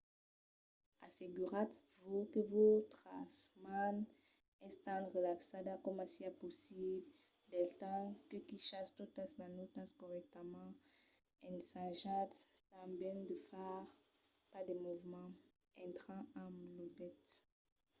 asseguratz-vos 1.05 2.29
que 2.33 2.41
vòstra 2.53 3.17
man 3.65 3.95
es 4.67 4.75
tan 4.85 5.01
relaxada 5.15 5.73
coma 5.85 6.05
siá 6.13 6.31
possible 6.43 7.07
del 7.51 7.67
temps 7.81 8.17
que 8.29 8.37
quichatz 8.47 8.89
totas 8.99 9.29
las 9.39 9.51
nòtas 9.59 9.89
corrèctament- 9.99 10.75
ensajatz 11.51 12.35
tanben 12.73 13.17
de 13.29 13.37
far 13.49 13.77
pas 14.51 14.63
de 14.67 14.75
movements 14.85 15.39
estranhs 15.87 16.29
amb 16.43 16.55
los 16.77 16.91
dets 17.01 17.31